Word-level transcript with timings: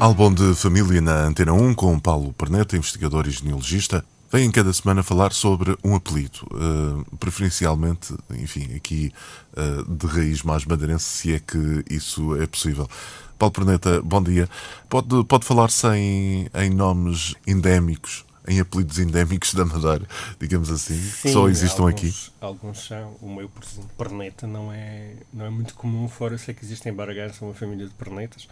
Álbum 0.00 0.32
de 0.32 0.54
família 0.54 1.00
na 1.00 1.26
Antena 1.26 1.52
1 1.52 1.74
com 1.74 1.98
Paulo 1.98 2.32
Perneta, 2.32 2.76
investigador 2.76 3.26
e 3.26 3.32
genealogista. 3.32 4.04
Vem 4.30 4.48
cada 4.48 4.72
semana 4.72 5.02
falar 5.02 5.32
sobre 5.32 5.76
um 5.82 5.96
apelido, 5.96 6.46
uh, 6.52 7.16
preferencialmente, 7.16 8.14
enfim, 8.30 8.76
aqui 8.76 9.12
uh, 9.56 9.96
de 9.96 10.06
raiz 10.06 10.42
mais 10.44 10.64
madeirense, 10.64 11.04
se 11.04 11.34
é 11.34 11.40
que 11.40 11.84
isso 11.90 12.40
é 12.40 12.46
possível. 12.46 12.88
Paulo 13.36 13.52
Perneta, 13.52 14.00
bom 14.00 14.22
dia. 14.22 14.48
Pode, 14.88 15.24
pode 15.24 15.44
falar-se 15.44 15.88
em, 15.88 16.48
em 16.54 16.70
nomes 16.70 17.34
endémicos 17.44 18.24
em 18.46 18.60
apelidos 18.60 18.98
endémicos 18.98 19.52
da 19.52 19.64
Madeira, 19.64 20.08
digamos 20.40 20.70
assim, 20.70 20.98
Sim, 20.98 21.22
que 21.22 21.32
só 21.32 21.48
existam 21.50 21.82
alguns, 21.82 21.92
aqui? 21.92 22.14
Alguns 22.40 22.86
são. 22.86 23.14
O 23.20 23.28
meu, 23.28 23.46
por 23.46 23.62
exemplo, 23.62 23.90
perneta 23.98 24.46
não 24.46 24.72
é, 24.72 25.12
não 25.34 25.44
é 25.44 25.50
muito 25.50 25.74
comum, 25.74 26.08
fora 26.08 26.38
sei 26.38 26.54
que 26.54 26.64
existem 26.64 26.90
em 26.90 26.96
Baragança 26.96 27.44
uma 27.44 27.52
família 27.52 27.86
de 27.86 27.92
pernetas. 27.92 28.48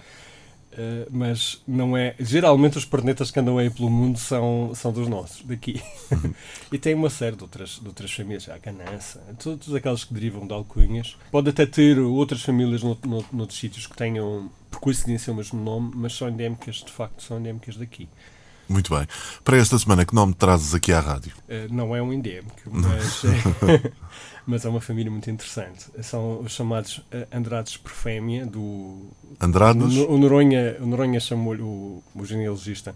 Uh, 0.76 1.08
mas 1.10 1.62
não 1.66 1.96
é. 1.96 2.14
Geralmente 2.20 2.76
os 2.76 2.84
pernetas 2.84 3.30
que 3.30 3.40
andam 3.40 3.56
aí 3.56 3.70
pelo 3.70 3.88
mundo 3.88 4.18
são, 4.18 4.72
são 4.74 4.92
dos 4.92 5.08
nossos, 5.08 5.42
daqui. 5.42 5.80
Uhum. 6.12 6.34
e 6.70 6.78
tem 6.78 6.94
uma 6.94 7.08
série 7.08 7.34
de 7.34 7.42
outras, 7.42 7.80
de 7.80 7.88
outras 7.88 8.12
famílias, 8.12 8.46
a 8.50 8.58
Canança, 8.58 9.22
todos 9.42 9.74
aquelas 9.74 10.04
que 10.04 10.12
derivam 10.12 10.46
de 10.46 10.52
alcunhas. 10.52 11.16
Pode 11.30 11.48
até 11.48 11.64
ter 11.64 11.98
outras 11.98 12.42
famílias 12.42 12.82
no, 12.82 12.98
no, 13.06 13.24
noutros 13.32 13.58
sítios 13.58 13.86
que 13.86 13.96
tenham, 13.96 14.50
por 14.70 14.80
coincidência, 14.80 15.32
o 15.32 15.36
mesmo 15.36 15.58
nome, 15.58 15.92
mas 15.94 16.12
são 16.12 16.28
endémicas, 16.28 16.76
de 16.76 16.92
facto, 16.92 17.22
são 17.22 17.38
endémicas 17.38 17.76
daqui. 17.76 18.06
Muito 18.68 18.94
bem. 18.94 19.06
Para 19.44 19.56
esta 19.58 19.78
semana, 19.78 20.04
que 20.04 20.14
nome 20.14 20.34
trazes 20.34 20.74
aqui 20.74 20.92
à 20.92 21.00
rádio? 21.00 21.32
Uh, 21.48 21.72
não 21.72 21.94
é 21.94 22.02
um 22.02 22.12
endémico, 22.12 22.56
mas, 22.66 23.22
mas 24.46 24.64
é 24.64 24.68
uma 24.68 24.80
família 24.80 25.10
muito 25.10 25.30
interessante. 25.30 25.86
São 26.02 26.40
os 26.40 26.52
chamados 26.52 26.98
uh, 26.98 27.26
Andrades 27.32 27.76
Perfémia, 27.76 28.44
do. 28.44 29.08
Andrades? 29.40 29.96
O, 29.96 30.10
o 30.12 30.18
Noronha, 30.18 30.76
o 30.80 30.86
Noronha 30.86 31.20
chamou-lhe, 31.20 31.62
o, 31.62 32.02
o 32.14 32.24
genealogista 32.24 32.94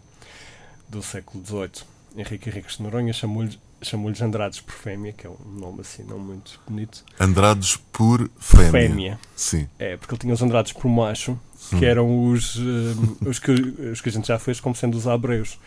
do 0.88 1.02
século 1.02 1.44
XVIII, 1.44 1.86
Henrique 2.16 2.48
Henriques 2.48 2.76
de 2.76 2.82
Noronha, 2.82 3.12
chamou-lhe 3.12 3.58
chamou-lhes 3.82 4.20
Andrades 4.20 4.60
por 4.60 4.74
Fêmea, 4.74 5.12
que 5.12 5.26
é 5.26 5.30
um 5.30 5.58
nome 5.58 5.80
assim 5.80 6.02
não 6.02 6.18
muito 6.18 6.60
bonito. 6.66 7.04
Andrades 7.18 7.76
por 7.76 8.30
Fêmea. 8.38 8.70
Fêmea. 8.70 9.20
Sim. 9.34 9.68
É, 9.78 9.96
porque 9.96 10.14
ele 10.14 10.20
tinha 10.20 10.34
os 10.34 10.42
Andrades 10.42 10.72
por 10.72 10.88
macho, 10.88 11.38
que 11.78 11.84
eram 11.84 12.30
os, 12.30 12.56
um, 12.56 13.16
os, 13.26 13.38
que, 13.38 13.52
os 13.52 14.00
que 14.00 14.08
a 14.08 14.12
gente 14.12 14.28
já 14.28 14.38
fez 14.38 14.60
como 14.60 14.74
sendo 14.74 14.96
os 14.96 15.06
Abreus, 15.06 15.58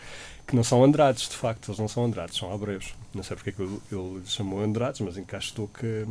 que 0.46 0.56
não 0.56 0.64
são 0.64 0.84
Andrades, 0.84 1.30
de 1.30 1.36
facto, 1.36 1.70
eles 1.70 1.80
não 1.80 1.88
são 1.88 2.06
Andrades, 2.06 2.38
são 2.38 2.54
Abreus. 2.54 2.94
Não 3.14 3.24
sei 3.24 3.36
porque 3.36 3.50
é 3.50 3.54
que 3.54 3.62
ele, 3.62 3.80
ele 3.92 4.22
chamou 4.26 4.62
Andrades, 4.62 5.02
mas 5.02 5.18
encaixou 5.18 5.68
que, 5.68 6.06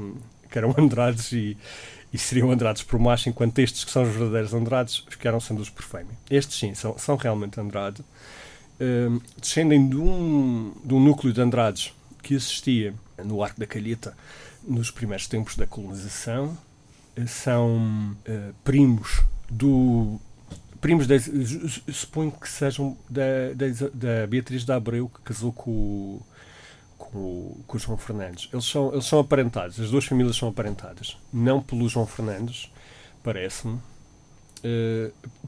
que 0.51 0.59
eram 0.59 0.75
Andrades 0.77 1.33
e, 1.33 1.57
e 2.13 2.19
seriam 2.19 2.51
Andrades 2.51 2.83
por 2.83 2.99
macho, 2.99 3.29
enquanto 3.29 3.59
estes 3.59 3.85
que 3.85 3.91
são 3.91 4.03
os 4.03 4.09
verdadeiros 4.09 4.55
Andrades 4.55 5.05
ficaram 5.09 5.39
sendo 5.39 5.61
os 5.61 5.71
por 5.71 5.85
Fêmea. 5.85 6.17
Estes 6.31 6.59
sim, 6.59 6.75
são, 6.75 6.99
são 6.99 7.17
realmente 7.17 7.61
Andrade. 7.61 8.03
Descendem 9.41 9.89
de 9.89 9.97
um, 9.97 10.73
de 10.85 10.95
um 10.95 11.01
núcleo 11.01 11.33
de 11.33 11.41
Andrades 11.41 11.93
que 12.23 12.35
existia 12.35 12.95
no 13.23 13.43
Arco 13.43 13.59
da 13.61 13.67
Calheta 13.67 14.17
nos 14.63 14.91
primeiros 14.91 15.27
tempos 15.27 15.57
da 15.57 15.67
colonização. 15.67 16.57
São 17.27 18.17
uh, 18.27 18.55
primos 18.65 19.23
do. 19.51 20.19
Primos, 20.81 21.07
de, 21.07 21.21
suponho 21.93 22.33
que 22.33 22.49
sejam 22.49 22.97
da, 23.09 23.53
da, 23.55 23.67
da 23.93 24.27
Beatriz 24.27 24.65
de 24.65 24.73
Abreu, 24.73 25.09
que 25.09 25.21
casou 25.21 25.53
com, 25.53 26.21
com, 26.99 27.57
com 27.67 27.77
o 27.77 27.81
João 27.81 27.97
Fernandes. 27.97 28.49
Eles 28.53 28.65
são, 28.65 28.93
eles 28.93 29.05
são 29.05 29.21
aparentados, 29.21 29.79
as 29.79 29.91
duas 29.91 30.05
famílias 30.05 30.35
são 30.35 30.49
aparentadas. 30.49 31.17
Não 31.33 31.63
pelo 31.63 31.89
João 31.89 32.07
Fernandes, 32.07 32.69
parece-me, 33.23 33.79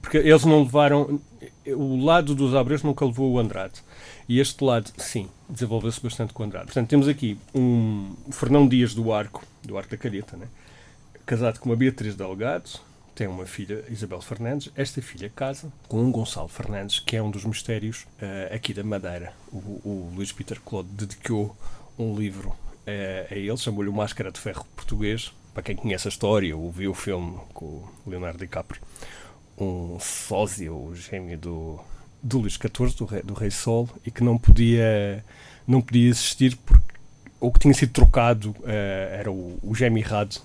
porque 0.01 0.19
eles 0.19 0.45
não 0.45 0.63
levaram. 0.63 1.21
O 1.67 2.05
lado 2.05 2.35
dos 2.35 2.55
Abreus 2.55 2.83
nunca 2.83 3.05
levou 3.05 3.33
o 3.33 3.39
Andrade. 3.39 3.83
E 4.29 4.39
este 4.39 4.63
lado, 4.63 4.91
sim, 4.97 5.29
desenvolveu-se 5.49 6.01
bastante 6.01 6.33
com 6.33 6.43
o 6.43 6.47
Andrade. 6.47 6.67
Portanto, 6.67 6.89
temos 6.89 7.09
aqui 7.09 7.39
um 7.55 8.15
Fernão 8.31 8.67
Dias 8.69 8.95
do 8.95 9.13
Arco, 9.13 9.45
do 9.63 9.77
Arco 9.77 9.91
da 9.91 9.97
Careta, 9.97 10.37
né? 10.37 10.47
casado 11.27 11.59
com 11.59 11.71
uma 11.71 11.77
Beatriz 11.77 12.15
Delgado, 12.15 12.71
tem 13.15 13.27
uma 13.27 13.47
filha, 13.47 13.85
Isabel 13.89 14.21
Fernandes. 14.21 14.71
Esta 14.77 15.01
filha 15.01 15.31
casa 15.35 15.73
com 15.89 16.03
um 16.03 16.11
Gonçalo 16.11 16.49
Fernandes, 16.49 16.99
que 16.99 17.17
é 17.17 17.23
um 17.23 17.31
dos 17.31 17.45
mistérios 17.45 18.07
uh, 18.21 18.55
aqui 18.55 18.75
da 18.75 18.83
Madeira. 18.83 19.33
O, 19.53 19.57
o 19.57 20.13
Luís 20.15 20.33
Peter 20.33 20.61
Claude 20.61 20.89
dedicou 20.91 21.57
um 21.99 22.15
livro 22.17 22.49
uh, 22.49 23.31
a 23.31 23.35
ele, 23.35 23.57
chamou-lhe 23.57 23.89
o 23.89 23.93
Máscara 23.93 24.33
de 24.33 24.41
Ferro 24.41 24.67
Português, 24.75 25.33
para 25.55 25.63
quem 25.63 25.77
conhece 25.77 26.09
a 26.09 26.11
história 26.11 26.55
ou 26.55 26.71
viu 26.71 26.91
o 26.91 26.95
filme 26.95 27.39
com 27.55 27.65
o 27.65 27.89
Leonardo 28.07 28.39
DiCaprio, 28.39 28.83
um 29.57 29.99
sósia, 30.01 30.73
o 30.73 30.95
gêmeo 30.95 31.39
do, 31.39 31.81
do 32.21 32.39
Luís 32.41 32.55
XIV, 32.55 32.97
do 32.97 33.05
rei, 33.05 33.23
do 33.23 33.35
rei 33.35 33.51
Sol, 33.51 33.89
e 34.05 34.11
que 34.11 34.23
não 34.23 34.37
podia, 34.37 35.25
não 35.67 35.81
podia 35.81 36.09
existir 36.11 36.57
porque 36.67 36.95
ou 37.45 37.53
que 37.53 37.61
tinha 37.61 37.75
sido 37.75 37.93
trocado, 37.93 38.51
uh, 38.61 38.67
era 38.67 39.31
o, 39.31 39.59
o 39.63 39.75
gêmeo 39.75 40.03
errado, 40.03 40.41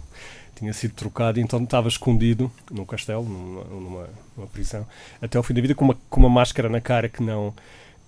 tinha 0.53 0.73
sido 0.73 0.93
trocado, 0.93 1.39
então 1.39 1.63
estava 1.63 1.87
escondido 1.87 2.51
num 2.69 2.83
castelo, 2.83 3.23
numa, 3.23 3.63
numa, 3.63 4.09
numa 4.35 4.47
prisão, 4.47 4.85
até 5.21 5.37
ao 5.37 5.43
fim 5.43 5.53
da 5.53 5.61
vida, 5.61 5.73
com 5.73 5.85
uma, 5.85 5.97
com 6.09 6.19
uma 6.19 6.29
máscara 6.29 6.67
na 6.67 6.81
cara 6.81 7.07
que 7.07 7.23
não, 7.23 7.53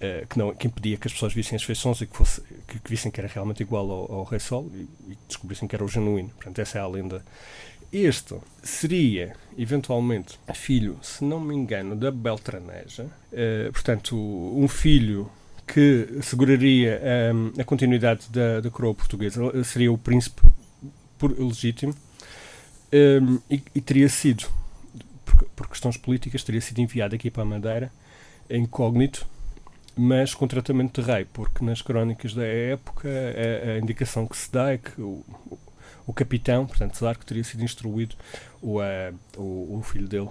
uh, 0.01 0.27
que, 0.27 0.37
não, 0.37 0.53
que 0.53 0.67
impedia 0.67 0.97
que 0.97 1.07
as 1.07 1.13
pessoas 1.13 1.33
vissem 1.33 1.55
as 1.55 1.63
feições 1.63 2.01
e 2.01 2.07
que, 2.07 2.15
fosse, 2.15 2.41
que, 2.67 2.79
que 2.79 2.89
vissem 2.89 3.11
que 3.11 3.19
era 3.19 3.29
realmente 3.29 3.61
igual 3.61 3.89
ao, 3.89 4.11
ao 4.11 4.23
Rei 4.23 4.39
Sol 4.39 4.69
e, 4.73 4.87
e, 5.11 5.17
descobrissem 5.27 5.67
que 5.67 5.75
era 5.75 5.83
o 5.83 5.87
genuíno. 5.87 6.29
Portanto, 6.29 6.59
essa 6.59 6.77
é 6.77 6.81
a 6.81 6.87
lenda. 6.87 7.23
Este 7.91 8.35
seria, 8.63 9.35
eventualmente, 9.57 10.39
filho, 10.53 10.97
se 11.01 11.23
não 11.23 11.39
me 11.39 11.53
engano, 11.55 11.95
da 11.95 12.09
Beltraneja. 12.09 13.05
Uh, 13.31 13.71
portanto, 13.71 14.15
um 14.15 14.67
filho 14.67 15.29
que 15.67 16.19
seguraria 16.21 17.01
um, 17.33 17.53
a 17.59 17.63
continuidade 17.63 18.27
da, 18.29 18.59
da 18.59 18.69
coroa 18.69 18.93
portuguesa. 18.93 19.63
Seria 19.63 19.91
o 19.91 19.97
príncipe 19.97 20.41
por, 21.17 21.37
legítimo. 21.39 21.95
Um, 22.93 23.39
e, 23.49 23.63
e, 23.73 23.79
teria 23.79 24.09
sido, 24.09 24.49
por, 25.23 25.45
por, 25.55 25.67
questões 25.69 25.95
políticas, 25.95 26.43
teria 26.43 26.59
sido 26.59 26.79
enviado 26.79 27.15
aqui 27.15 27.31
para 27.31 27.43
a 27.43 27.45
Madeira, 27.45 27.91
incógnito, 28.49 29.25
mas 30.01 30.33
com 30.33 30.47
tratamento 30.47 30.99
de 30.99 31.07
rei, 31.07 31.25
porque 31.25 31.63
nas 31.63 31.79
crónicas 31.79 32.33
da 32.33 32.43
época 32.43 33.07
a, 33.07 33.71
a 33.73 33.77
indicação 33.77 34.25
que 34.25 34.35
se 34.35 34.51
dá 34.51 34.73
é 34.73 34.77
que 34.79 34.99
o, 34.99 35.23
o 36.07 36.11
capitão, 36.11 36.65
portanto, 36.65 36.99
que 37.19 37.25
teria 37.25 37.43
sido 37.43 37.63
instruído, 37.63 38.15
o, 38.63 38.79
o, 39.37 39.77
o 39.77 39.83
filho 39.83 40.07
dele, 40.07 40.29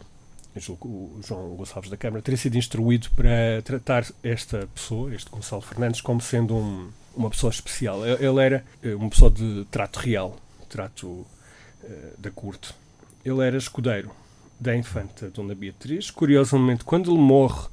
o 0.80 1.20
João 1.22 1.54
Gonçalves 1.54 1.88
da 1.88 1.96
Câmara, 1.96 2.20
teria 2.20 2.36
sido 2.36 2.58
instruído 2.58 3.10
para 3.14 3.62
tratar 3.62 4.04
esta 4.24 4.66
pessoa, 4.74 5.14
este 5.14 5.30
Gonçalo 5.30 5.62
Fernandes, 5.62 6.00
como 6.00 6.20
sendo 6.20 6.56
um, 6.56 6.90
uma 7.14 7.30
pessoa 7.30 7.52
especial. 7.52 8.04
Ele 8.04 8.42
era 8.42 8.64
eh, 8.82 8.96
uma 8.96 9.08
pessoa 9.08 9.30
de 9.30 9.64
trato 9.70 10.00
real, 10.00 10.36
trato 10.68 11.06
uh, 11.06 11.26
da 12.18 12.32
corte. 12.32 12.74
Ele 13.24 13.40
era 13.46 13.56
escudeiro 13.56 14.10
da 14.58 14.76
infanta 14.76 15.30
Dona 15.30 15.54
Beatriz. 15.54 16.10
Curiosamente, 16.10 16.82
quando 16.82 17.12
ele 17.12 17.20
morre 17.20 17.68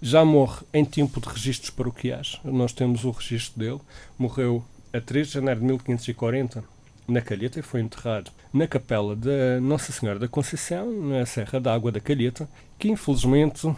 já 0.00 0.24
morre 0.24 0.64
em 0.72 0.84
tempo 0.84 1.20
de 1.20 1.28
registros 1.28 1.70
paroquiais. 1.70 2.40
Nós 2.44 2.72
temos 2.72 3.04
o 3.04 3.10
registro 3.10 3.58
dele. 3.58 3.80
Morreu 4.18 4.64
a 4.92 5.00
3 5.00 5.28
de 5.28 5.34
janeiro 5.34 5.60
de 5.60 5.66
1540 5.66 6.64
na 7.08 7.20
Calheta 7.20 7.60
e 7.60 7.62
foi 7.62 7.80
enterrado 7.80 8.30
na 8.52 8.66
capela 8.66 9.14
da 9.14 9.60
Nossa 9.60 9.92
Senhora 9.92 10.18
da 10.18 10.28
Conceição, 10.28 10.90
na 10.90 11.24
Serra 11.24 11.60
da 11.60 11.72
Água 11.72 11.92
da 11.92 12.00
Calheta, 12.00 12.48
que 12.78 12.88
infelizmente 12.88 13.70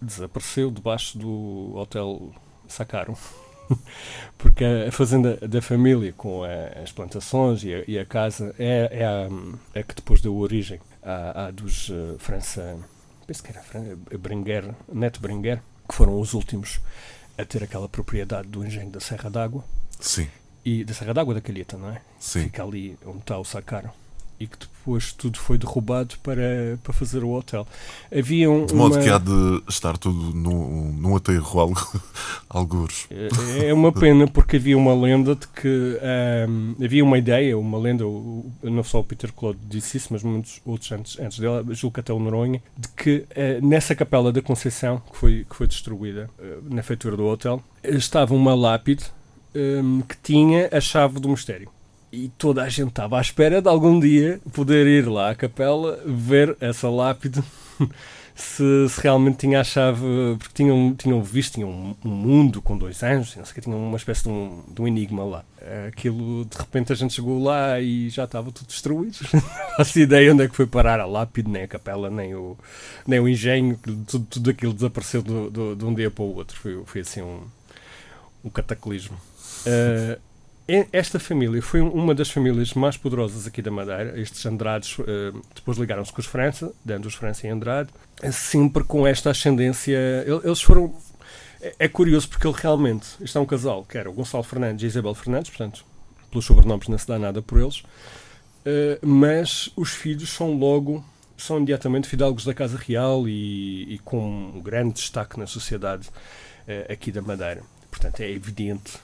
desapareceu 0.00 0.70
debaixo 0.70 1.18
do 1.18 1.72
Hotel 1.76 2.32
Sacaro. 2.68 3.16
Porque 4.38 4.64
a 4.64 4.92
fazenda 4.92 5.36
da 5.36 5.60
família, 5.60 6.12
com 6.12 6.42
as 6.82 6.92
plantações 6.92 7.64
e 7.64 7.74
a, 7.74 7.84
e 7.88 7.98
a 7.98 8.04
casa, 8.04 8.54
é, 8.58 8.88
é, 8.92 9.04
a, 9.04 9.28
é 9.74 9.82
que 9.82 9.94
depois 9.94 10.20
deu 10.20 10.36
origem 10.36 10.80
à, 11.02 11.46
à 11.46 11.50
dos 11.50 11.88
uh, 11.88 12.16
França 12.18 12.78
penso 13.26 13.42
que 13.42 13.50
era 13.50 13.62
Bringuer, 14.18 14.74
Neto 14.92 15.20
Bringuer, 15.20 15.60
que 15.88 15.94
foram 15.94 16.18
os 16.20 16.34
últimos 16.34 16.80
a 17.36 17.44
ter 17.44 17.62
aquela 17.62 17.88
propriedade 17.88 18.48
do 18.48 18.64
engenho 18.64 18.90
da 18.90 19.00
Serra 19.00 19.28
d'Água. 19.30 19.64
Sim. 20.00 20.28
E 20.64 20.84
da 20.84 20.94
Serra 20.94 21.14
d'Água 21.14 21.34
da 21.34 21.40
Calheta, 21.40 21.76
não 21.76 21.90
é? 21.90 22.00
Sim. 22.18 22.44
Fica 22.44 22.62
ali 22.62 22.98
onde 23.04 23.18
está 23.18 23.38
o 23.38 23.44
Sacaro. 23.44 23.90
E 24.38 24.46
que 24.46 24.56
depois 24.58 25.12
tudo 25.12 25.38
foi 25.38 25.58
derrubado 25.58 26.14
para, 26.22 26.78
para 26.82 26.92
fazer 26.92 27.24
o 27.24 27.30
hotel. 27.32 27.66
Havia 28.16 28.48
um, 28.50 28.66
de 28.66 28.74
modo 28.74 28.94
uma... 28.94 29.02
que 29.02 29.10
há 29.10 29.18
de 29.18 29.62
estar 29.68 29.98
tudo 29.98 30.32
num, 30.32 30.92
num 30.92 31.16
aterro, 31.16 31.58
algo, 31.58 32.00
algures. 32.48 33.08
É, 33.10 33.68
é 33.68 33.74
uma 33.74 33.90
pena 33.90 34.28
porque 34.28 34.56
havia 34.56 34.78
uma 34.78 34.94
lenda 34.94 35.34
de 35.34 35.48
que 35.48 35.98
um, 36.48 36.84
havia 36.84 37.02
uma 37.02 37.18
ideia, 37.18 37.58
uma 37.58 37.78
lenda, 37.78 38.04
não 38.62 38.84
só 38.84 39.00
o 39.00 39.04
Peter 39.04 39.32
Claude 39.32 39.58
disse 39.66 39.96
isso, 39.96 40.08
mas 40.12 40.22
muitos 40.22 40.60
outros 40.64 40.92
antes, 40.92 41.18
antes 41.18 41.38
dele, 41.38 41.74
julgo 41.74 41.94
que 41.94 42.00
até 42.00 42.12
o 42.12 42.18
Noronha, 42.18 42.62
de 42.76 42.88
que 42.88 43.26
uh, 43.30 43.66
nessa 43.66 43.94
capela 43.94 44.32
da 44.32 44.40
Conceição, 44.40 45.02
que 45.10 45.16
foi, 45.16 45.46
que 45.48 45.56
foi 45.56 45.66
destruída 45.66 46.30
uh, 46.38 46.74
na 46.74 46.82
feitura 46.82 47.16
do 47.16 47.26
hotel, 47.26 47.62
estava 47.82 48.34
uma 48.34 48.54
lápide 48.54 49.04
um, 49.54 50.02
que 50.02 50.16
tinha 50.22 50.68
a 50.70 50.80
chave 50.80 51.18
do 51.18 51.28
mistério 51.28 51.70
e 52.16 52.28
toda 52.38 52.62
a 52.62 52.68
gente 52.68 52.88
estava 52.88 53.18
à 53.18 53.20
espera 53.20 53.60
de 53.60 53.68
algum 53.68 54.00
dia 54.00 54.40
poder 54.54 54.86
ir 54.86 55.06
lá 55.06 55.30
à 55.30 55.34
capela 55.34 56.00
ver 56.06 56.56
essa 56.60 56.88
lápide 56.88 57.42
se, 58.34 58.88
se, 58.88 59.00
realmente 59.02 59.36
tinha 59.36 59.60
a 59.60 59.64
chave 59.64 60.00
porque 60.38 60.54
tinham, 60.54 60.94
tinham 60.94 61.22
visto 61.22 61.54
tinham 61.54 61.68
um, 61.68 61.96
um 62.02 62.08
mundo 62.08 62.62
com 62.62 62.76
dois 62.76 63.02
anjos 63.02 63.36
não 63.36 63.44
sei 63.44 63.54
que 63.54 63.60
tinham 63.60 63.78
uma 63.78 63.98
espécie 63.98 64.22
de 64.22 64.30
um, 64.30 64.62
de 64.68 64.80
um 64.80 64.88
enigma 64.88 65.24
lá. 65.24 65.44
Aquilo 65.88 66.44
de 66.44 66.56
repente 66.56 66.92
a 66.92 66.96
gente 66.96 67.12
chegou 67.12 67.42
lá 67.42 67.80
e 67.80 68.08
já 68.08 68.24
estava 68.24 68.52
tudo 68.52 68.68
destruído. 68.68 69.18
Não 69.34 69.40
faço 69.76 69.98
ideia 69.98 70.32
onde 70.32 70.44
é 70.44 70.48
que 70.48 70.54
foi 70.54 70.64
parar 70.64 71.00
a 71.00 71.06
lápide 71.06 71.50
nem 71.50 71.64
a 71.64 71.68
capela 71.68 72.08
nem 72.08 72.36
o, 72.36 72.56
nem 73.04 73.18
o 73.18 73.28
engenho 73.28 73.76
tudo, 74.06 74.26
tudo 74.30 74.50
aquilo 74.50 74.72
desapareceu 74.72 75.22
do, 75.22 75.50
do, 75.50 75.74
de 75.74 75.84
um 75.84 75.92
dia 75.92 76.08
para 76.08 76.22
o 76.22 76.36
outro. 76.36 76.56
Foi, 76.56 76.80
foi 76.86 77.00
assim 77.00 77.20
um, 77.20 77.40
um 78.44 78.48
cataclismo. 78.48 79.16
Uh, 79.66 80.20
esta 80.68 81.20
família 81.20 81.62
foi 81.62 81.80
uma 81.80 82.12
das 82.12 82.28
famílias 82.28 82.74
mais 82.74 82.96
poderosas 82.96 83.46
aqui 83.46 83.62
da 83.62 83.70
Madeira. 83.70 84.18
Estes 84.20 84.44
Andrades 84.44 84.98
uh, 84.98 85.04
depois 85.54 85.78
ligaram-se 85.78 86.12
com 86.12 86.20
os 86.20 86.26
França, 86.26 86.72
dando 86.84 87.06
os 87.06 87.14
França 87.14 87.46
e 87.46 87.50
Andrade, 87.50 87.90
sempre 88.32 88.82
com 88.82 89.06
esta 89.06 89.30
ascendência. 89.30 89.96
Eles 90.44 90.60
foram. 90.60 90.92
É, 91.60 91.74
é 91.80 91.88
curioso 91.88 92.28
porque 92.28 92.46
ele 92.46 92.56
realmente. 92.58 93.06
Isto 93.20 93.38
é 93.38 93.40
um 93.40 93.46
casal 93.46 93.84
que 93.84 93.96
era 93.96 94.10
o 94.10 94.12
Gonçalo 94.12 94.42
Fernandes 94.42 94.82
e 94.82 94.86
Isabel 94.86 95.14
Fernandes, 95.14 95.50
portanto, 95.50 95.84
pelos 96.30 96.44
sobrenomes 96.44 96.88
não 96.88 96.98
se 96.98 97.06
dá 97.06 97.18
nada 97.18 97.40
por 97.40 97.60
eles, 97.60 97.78
uh, 97.78 99.06
mas 99.06 99.70
os 99.76 99.90
filhos 99.90 100.30
são 100.30 100.52
logo. 100.58 101.04
São 101.38 101.58
imediatamente 101.58 102.08
fidalgos 102.08 102.46
da 102.46 102.54
Casa 102.54 102.78
Real 102.78 103.28
e, 103.28 103.94
e 103.94 103.98
com 103.98 104.26
um 104.56 104.60
grande 104.60 104.94
destaque 104.94 105.38
na 105.38 105.46
sociedade 105.46 106.08
uh, 106.08 106.90
aqui 106.90 107.12
da 107.12 107.20
Madeira. 107.20 107.62
Portanto, 107.90 108.20
é 108.20 108.30
evidente 108.30 108.98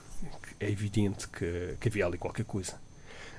é 0.63 0.69
evidente 0.69 1.27
que, 1.27 1.75
que 1.79 1.89
havia 1.89 2.05
ali 2.05 2.17
qualquer 2.17 2.45
coisa. 2.45 2.73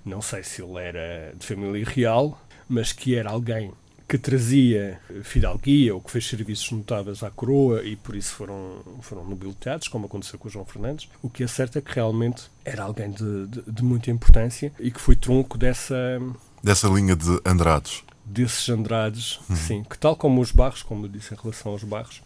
Não 0.05 0.21
sei 0.21 0.43
se 0.43 0.63
ele 0.63 0.79
era 0.79 1.35
de 1.37 1.47
família 1.47 1.85
real, 1.85 2.41
mas 2.69 2.93
que 2.93 3.15
era 3.17 3.31
alguém 3.31 3.73
que 4.07 4.19
trazia 4.19 5.01
fidalguia 5.23 5.95
ou 5.95 6.01
que 6.01 6.11
fez 6.11 6.27
serviços 6.27 6.71
notáveis 6.71 7.23
à 7.23 7.31
coroa 7.31 7.83
e 7.83 7.97
por 7.97 8.15
isso 8.15 8.35
foram, 8.35 8.83
foram 9.01 9.25
nobilitados, 9.25 9.89
como 9.89 10.07
aconteceu 10.07 10.39
com 10.39 10.47
o 10.47 10.51
João 10.51 10.65
Fernandes. 10.67 11.09
O 11.23 11.31
que 11.31 11.43
é 11.43 11.47
certo 11.47 11.79
é 11.79 11.81
que 11.81 11.95
realmente 11.95 12.45
era 12.65 12.83
alguém 12.83 13.11
de, 13.11 13.47
de, 13.47 13.63
de 13.63 13.83
muita 13.83 14.11
importância 14.11 14.73
e 14.79 14.91
que 14.91 15.01
foi 15.01 15.17
tronco 15.17 15.57
dessa... 15.57 16.21
Dessa 16.63 16.87
linha 16.89 17.17
de 17.17 17.41
Andrades. 17.47 18.05
Desses 18.25 18.69
Andrades, 18.69 19.41
uhum. 19.49 19.57
sim. 19.57 19.85
Que 19.85 19.99
tal 19.99 20.17
como 20.17 20.41
os 20.41 20.51
Barros, 20.51 20.83
como 20.83 21.07
eu 21.07 21.09
disse 21.09 21.33
em 21.33 21.37
relação 21.37 21.73
aos 21.73 21.85
Barros, 21.85 22.23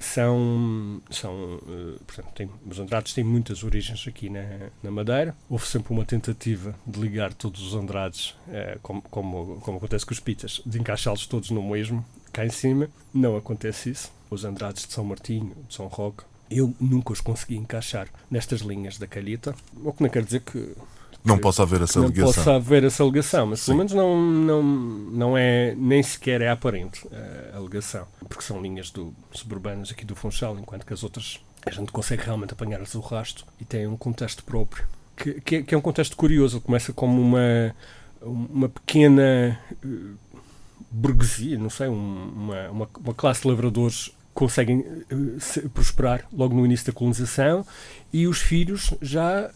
são, 0.00 1.02
são 1.10 1.34
uh, 1.56 2.00
portanto, 2.06 2.32
tem, 2.34 2.50
os 2.68 2.78
Andrades 2.78 3.12
têm 3.12 3.22
muitas 3.22 3.62
origens 3.62 4.08
aqui 4.08 4.30
na, 4.30 4.40
na 4.82 4.90
Madeira. 4.90 5.36
Houve 5.48 5.66
sempre 5.66 5.92
uma 5.92 6.06
tentativa 6.06 6.74
de 6.86 6.98
ligar 6.98 7.34
todos 7.34 7.60
os 7.60 7.74
Andrades, 7.74 8.30
uh, 8.48 8.80
como, 8.82 9.02
como, 9.02 9.60
como 9.60 9.76
acontece 9.76 10.06
com 10.06 10.12
os 10.12 10.18
Pitas, 10.18 10.62
de 10.64 10.80
encaixá-los 10.80 11.26
todos 11.26 11.50
no 11.50 11.62
mesmo, 11.62 12.04
cá 12.32 12.46
em 12.46 12.50
cima. 12.50 12.88
Não 13.12 13.36
acontece 13.36 13.90
isso. 13.90 14.10
Os 14.30 14.44
Andrades 14.44 14.86
de 14.86 14.92
São 14.92 15.04
Martinho, 15.04 15.54
de 15.68 15.74
São 15.74 15.86
Roque, 15.86 16.24
eu 16.50 16.74
nunca 16.80 17.12
os 17.12 17.20
consegui 17.20 17.56
encaixar 17.56 18.08
nestas 18.30 18.60
linhas 18.60 18.98
da 18.98 19.06
calheta, 19.06 19.54
o 19.84 19.92
que 19.92 20.02
não 20.02 20.10
quer 20.10 20.24
dizer 20.24 20.40
que 20.40 20.74
não 21.24 21.38
possa 21.38 21.62
haver 21.62 21.82
essa 21.82 22.00
ligação. 22.00 22.26
Não 22.26 22.32
possa 22.32 22.54
haver 22.54 22.84
essa 22.84 23.04
ligação, 23.04 23.46
mas 23.46 23.64
pelo 23.64 23.76
menos 23.76 23.92
não, 23.92 24.20
não, 24.20 24.62
não 24.62 25.38
é, 25.38 25.74
nem 25.76 26.02
sequer 26.02 26.40
é 26.40 26.48
aparente 26.48 27.06
a, 27.12 27.58
a 27.58 27.60
ligação, 27.60 28.06
porque 28.28 28.42
são 28.42 28.60
linhas 28.60 28.90
do, 28.90 29.14
suburbanas 29.32 29.90
aqui 29.90 30.04
do 30.04 30.16
Funchal, 30.16 30.58
enquanto 30.58 30.86
que 30.86 30.92
as 30.92 31.02
outras 31.02 31.40
a 31.66 31.70
gente 31.70 31.92
consegue 31.92 32.24
realmente 32.24 32.52
apanhar-as 32.52 32.94
o 32.94 33.00
rasto 33.00 33.46
e 33.60 33.64
tem 33.64 33.86
um 33.86 33.96
contexto 33.96 34.42
próprio, 34.44 34.86
que, 35.16 35.40
que, 35.40 35.56
é, 35.56 35.62
que 35.62 35.74
é 35.74 35.78
um 35.78 35.82
contexto 35.82 36.16
curioso, 36.16 36.60
começa 36.60 36.92
como 36.92 37.20
uma, 37.20 37.74
uma 38.22 38.68
pequena 38.68 39.58
uh, 39.84 40.16
burguesia, 40.90 41.58
não 41.58 41.68
sei, 41.68 41.88
um, 41.88 42.32
uma, 42.34 42.70
uma, 42.70 42.88
uma 42.98 43.14
classe 43.14 43.42
de 43.42 43.48
lavradores 43.48 44.10
conseguem 44.32 44.78
uh, 44.78 45.68
prosperar 45.74 46.24
logo 46.32 46.54
no 46.54 46.64
início 46.64 46.86
da 46.86 46.92
colonização 46.92 47.66
e 48.10 48.26
os 48.26 48.38
filhos 48.38 48.94
já 49.02 49.50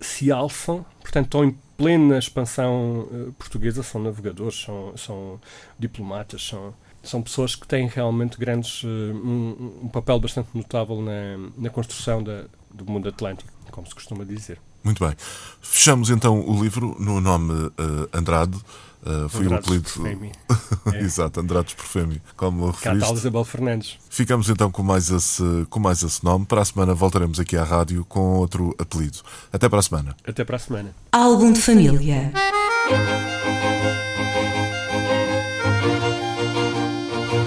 se 0.00 0.30
alçam, 0.30 0.84
portanto, 1.00 1.26
estão 1.26 1.44
em 1.44 1.56
plena 1.76 2.18
expansão 2.18 3.08
uh, 3.10 3.32
portuguesa, 3.38 3.82
são 3.82 4.02
navegadores, 4.02 4.60
são, 4.60 4.92
são 4.96 5.40
diplomatas, 5.78 6.46
são, 6.46 6.74
são 7.02 7.22
pessoas 7.22 7.54
que 7.54 7.66
têm 7.66 7.86
realmente 7.86 8.38
grandes, 8.38 8.82
uh, 8.82 8.86
um, 8.86 9.80
um, 9.84 9.88
papel 9.88 10.20
bastante 10.20 10.50
notável 10.54 11.00
na, 11.00 11.38
na 11.56 11.70
construção 11.70 12.22
da, 12.22 12.44
do 12.70 12.84
mundo 12.84 13.08
atlântico, 13.08 13.50
como 13.70 13.86
se 13.86 13.94
costuma 13.94 14.24
dizer. 14.24 14.60
Muito 14.82 15.04
bem. 15.04 15.14
Fechamos 15.60 16.10
então 16.10 16.40
o 16.40 16.62
livro 16.62 16.96
no 16.98 17.20
nome 17.20 17.52
uh, 17.52 17.72
Andrade. 18.12 18.58
Uh, 19.04 19.28
foi 19.28 19.46
Andrades 19.46 19.96
o 19.96 20.06
apelido. 20.06 20.32
é. 20.92 21.00
Exato, 21.00 21.40
Andrades 21.40 21.74
por 21.74 21.86
Fêmea, 21.86 22.20
como 22.36 22.70
referiste. 22.70 23.14
Isabel 23.14 23.44
Fernandes. 23.44 23.98
Ficamos 24.10 24.50
então 24.50 24.70
com 24.70 24.82
mais, 24.82 25.10
esse, 25.10 25.42
com 25.70 25.80
mais 25.80 26.02
esse 26.02 26.22
nome. 26.22 26.44
Para 26.44 26.60
a 26.60 26.64
semana 26.64 26.94
voltaremos 26.94 27.40
aqui 27.40 27.56
à 27.56 27.64
rádio 27.64 28.04
com 28.04 28.34
outro 28.36 28.74
apelido. 28.78 29.18
Até 29.52 29.68
para 29.68 29.78
a 29.78 29.82
semana. 29.82 30.16
Até 30.26 30.44
para 30.44 30.56
a 30.56 30.58
semana. 30.58 30.94
Álbum 31.12 31.52
de 31.52 31.60
família. 31.60 32.32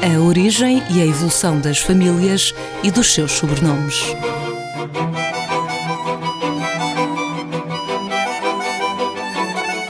A 0.02 0.20
origem 0.20 0.84
e 0.90 1.02
a 1.02 1.06
evolução 1.06 1.60
das 1.60 1.78
famílias 1.78 2.54
e 2.82 2.90
dos 2.90 3.14
seus 3.14 3.32
sobrenomes. 3.32 4.04